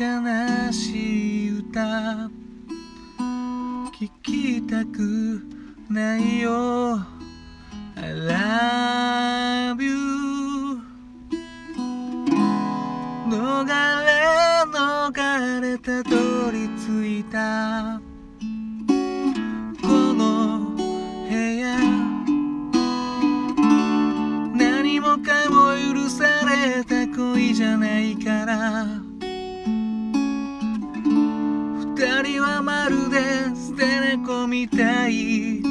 [0.00, 0.06] 悲
[0.72, 2.30] しい歌
[3.98, 5.42] 聞きたく
[5.90, 7.00] ないよ。
[7.96, 10.78] I love you
[13.28, 13.72] 逃れ
[14.72, 18.00] 逃れたどり着いた。
[19.82, 20.76] この
[21.28, 21.76] 部屋。
[24.54, 28.97] 何もかも許された恋じゃないから。
[31.98, 33.18] 二人はまるで
[33.56, 35.67] 捨て猫みたい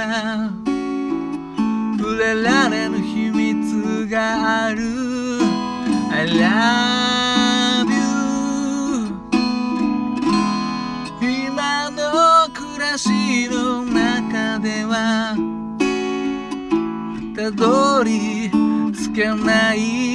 [0.00, 0.50] は
[1.98, 4.80] 触れられぬ秘密がある。
[6.12, 8.00] I love you
[11.22, 15.36] 今の暮らしの中では
[17.36, 18.50] たどり
[18.92, 20.09] 着けない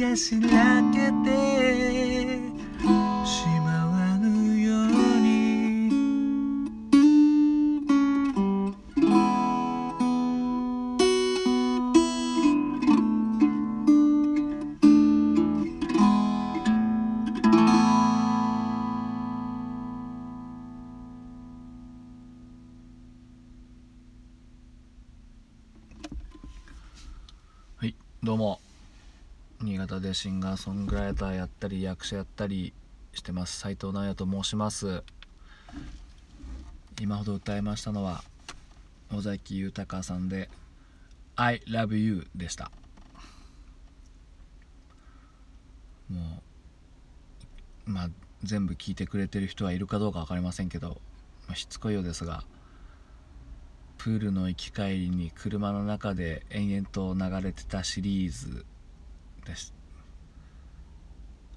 [0.00, 1.34] がしらけて
[3.26, 4.86] しまわぬよう
[5.20, 5.90] に。
[27.76, 28.67] はいどうも。
[29.78, 32.74] 潟でシンガーソングライターやったり役者やったり
[33.12, 33.58] してます。
[33.60, 35.02] 斉藤直也と申します。
[37.00, 38.24] 今ほど歌いましたのは
[39.12, 40.50] 尾崎豊さんで
[41.36, 42.70] 「I love you」でした。
[46.10, 46.42] も
[47.86, 48.10] うまあ
[48.42, 51.00] 全部聞いてくれてる人はいるかどうか分かりませんけど、
[51.46, 52.44] まあ、しつこいようですが
[53.96, 58.64] プールの行き帰りに車の中で延々と流れてたシリーズ
[59.48, 59.74] です。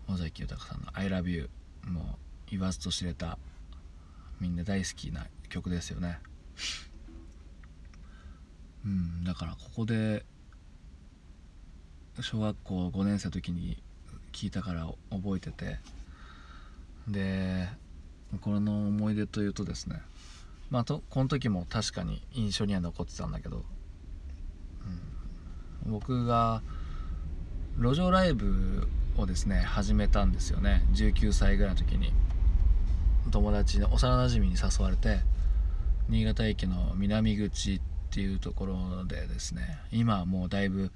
[0.07, 1.49] 尾崎豊さんの「I love you」
[1.85, 2.05] もう
[2.49, 3.37] 言わずと知れた
[4.39, 6.19] みんな大好きな曲ですよね。
[8.85, 10.25] うんだからここで
[12.19, 13.81] 小学校5年生の時に
[14.31, 15.79] 聞いたから覚えてて
[17.07, 17.69] で
[18.39, 20.01] これの思い出というとですね
[20.69, 23.65] まあとこの時も確かに印象には残ってたんだけど、
[25.85, 26.63] うん、僕が
[27.77, 28.87] 路上ライブ
[29.17, 30.85] をですね始めたんですよね。
[30.93, 32.13] 19歳ぐらいの時に。
[33.29, 35.19] 友達の幼なじみに誘われて
[36.09, 40.91] 新潟駅の南口っていうところでですね今はもうだいぶ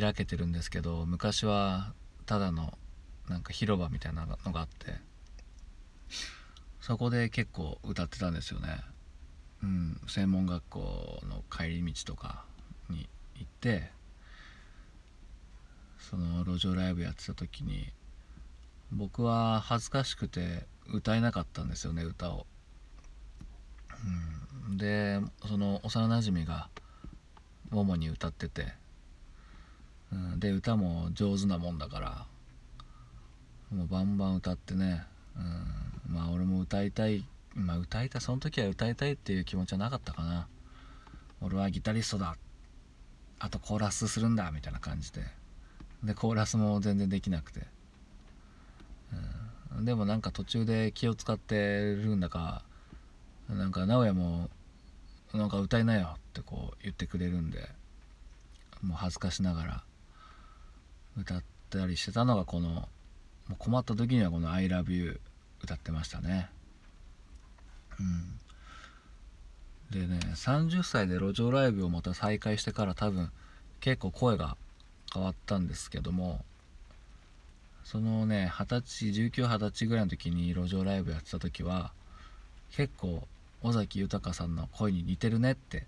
[0.00, 1.92] 開けてるんですけど昔は
[2.24, 2.78] ただの
[3.28, 4.94] なんか広場みたいなのがあって
[6.80, 8.80] そこで結構歌ってたんですよね。
[9.62, 12.44] うん専門学校の帰り道とか
[12.90, 13.90] に行って
[16.10, 17.92] その路上ライブやってた時に
[18.92, 22.46] 僕は恥ずかしくて歌えなかったんですよね歌を、
[24.68, 26.68] うん、でその幼なじみが
[27.72, 28.72] 主に歌ってて
[30.12, 32.26] うん、で歌も上手なもんだから
[33.72, 35.02] もうバンバン歌ってね、
[35.36, 35.40] う
[36.10, 37.24] ん、まあ俺も歌いたい
[37.54, 40.48] まあ歌いたいその時は歌いたいっていう気持ちはなかったかな。
[41.40, 42.36] 俺はギタリストだ。
[43.38, 45.22] あとコーラスするんだみたいな感じで。
[46.04, 47.60] でコーラスも全然できなくて、
[49.76, 52.62] うん、でもなんか途中で気を使ってるんだか
[53.48, 54.48] なんか直哉も
[55.32, 57.68] なんか歌いなよってこう言ってくれるんで
[58.82, 59.82] もう恥ずかしながら
[61.18, 62.88] 歌ったりしてたのがこのも
[63.50, 65.20] う困った時にはこの「ILOVEYOU」
[65.62, 66.50] 歌ってましたね。
[67.98, 68.40] うん。
[69.90, 73.30] でね30歳で路上ライブをまた再開してから多分
[73.80, 74.56] 結構声が
[75.14, 76.44] 変わったんですけども
[77.84, 81.92] そのね二十歳1920歳ぐらいの時に路上ライブやってた時は
[82.72, 83.22] 結構
[83.62, 85.86] 尾崎豊さんの声に似てるねって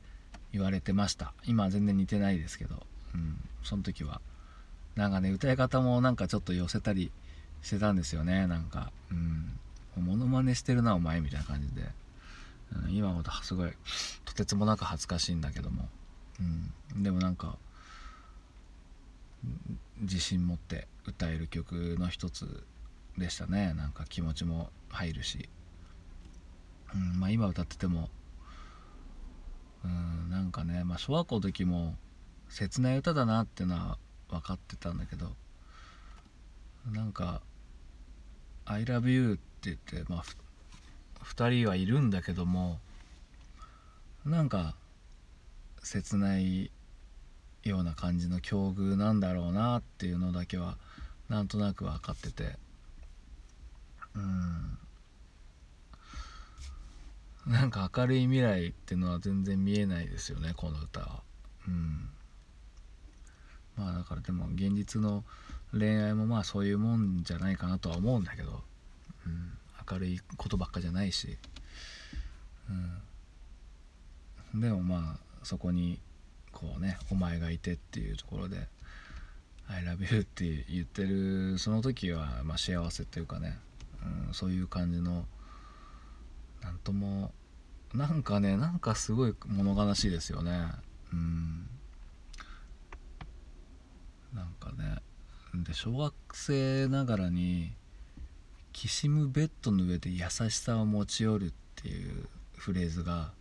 [0.52, 1.34] 言われてました。
[1.44, 4.20] 今は全然似てないですけど、うん、その時は。
[4.94, 7.11] なんかね歌い方もなんかちょっと寄せたり
[7.62, 8.46] してたんですよね。
[8.46, 9.58] なんかうん
[9.96, 11.82] モノマネしてるなお前みたいな感じで、
[12.87, 13.72] うん、今ほどすごい
[14.25, 15.88] とてつもなく恥ずかしいんだけども、
[16.94, 17.56] うん、でもなんか
[20.00, 22.65] 自信持って歌える曲の一つ
[23.17, 23.73] でしたね。
[23.75, 25.49] なんか気持ちも入るし、
[26.94, 28.11] うんまあ、今歌ってても
[29.85, 31.94] うんなんかね、まあ、小学校の時も
[32.49, 33.99] 切ない歌だなっていうのは
[34.29, 35.33] 分かってたんだけど
[36.91, 37.41] なんか
[38.65, 40.25] 「I love you」って言って、まあ、
[41.25, 42.81] 2人はいるんだけども
[44.25, 44.75] なんか
[45.82, 46.71] 切ない
[47.69, 50.77] ような感じの境遇なんだろうなっていうのだけは
[51.29, 52.57] なんとなく分かってて。
[54.15, 54.79] うん。
[57.47, 61.23] なんか明るい未来っていうのは全然見えないですよねこの歌は。
[61.69, 62.08] うん。
[63.77, 65.23] まあだからでも現実の
[65.73, 68.63] 恋愛もまあそういうもんじゃないかなとは思うんだけど、
[69.27, 69.53] うん、
[69.91, 71.37] 明るいことばっかじゃないし、
[74.55, 76.01] うん、でもまあそこに
[76.56, 78.67] こうね「お前がいて」っていうところで
[79.69, 83.58] 「I love you」って言ってるその時はまあ幸せっていうかね、
[84.27, 85.29] うん、そういう感じの
[86.63, 87.34] なんとも
[87.93, 90.70] なんかねなんかすごい物悲しいですよね。
[91.13, 91.69] うん。
[94.32, 94.96] なんかね
[95.55, 97.75] で小学生ながらに
[98.72, 103.32] 「きしむベッドの上で優しさを持ち寄る」っていうフレーズが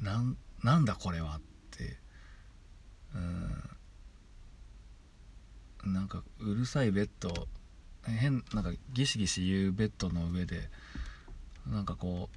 [0.00, 0.22] な
[0.62, 1.53] なんだこれはって
[3.14, 3.18] う
[5.88, 5.92] ん。
[5.92, 7.48] なんかうるさいベッド。
[8.04, 10.68] 変なんかギシギシ言うベッドの上で
[11.66, 12.28] なんかこ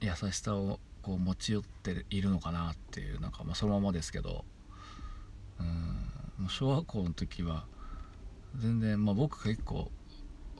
[0.00, 4.44] う優しさをこう持ち寄っているのかなっていうなんかまあそのままですけど。
[5.60, 6.48] うん。
[6.48, 7.66] 小学校の時は
[8.56, 9.90] 全然まあ僕結構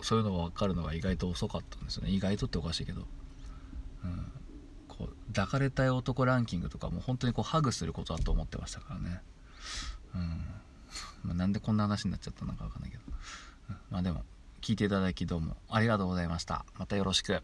[0.00, 2.10] そういうのが分かるのが意外と遅かったんですよね。
[2.10, 3.02] 意外とっておかしいけど、
[4.04, 4.32] うん、
[5.32, 9.22] 抱かれたい男ランキングとかも本当にこうハグすることだと思ってましたからね。
[10.14, 10.20] うん。
[11.24, 13.02] まあ、なんでこんな話になっちゃったのかわかんないけど、
[13.70, 14.22] うん、まあでも
[14.60, 16.64] 聞いていただきどうもありがとうございました。
[16.78, 17.42] またよろしく。